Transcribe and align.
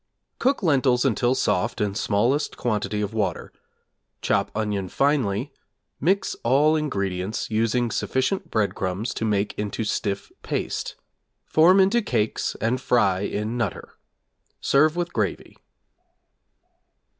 Cook 0.39 0.63
lentils 0.63 1.05
until 1.05 1.35
soft 1.35 1.79
in 1.79 1.93
smallest 1.93 2.57
quantity 2.57 3.01
of 3.01 3.13
water; 3.13 3.53
chop 4.23 4.49
onion 4.55 4.89
finely; 4.89 5.53
mix 5.99 6.33
all 6.43 6.75
ingredients, 6.75 7.51
using 7.51 7.91
sufficient 7.91 8.49
breadcrumbs 8.49 9.13
to 9.13 9.25
make 9.25 9.53
into 9.59 9.83
stiff 9.83 10.31
paste; 10.41 10.95
form 11.45 11.79
into 11.79 12.01
cakes 12.01 12.55
and 12.59 12.81
fry 12.81 13.19
in 13.19 13.57
'Nutter.' 13.57 13.93
Serve 14.59 14.95
with 14.95 15.13
gravy. 15.13 15.55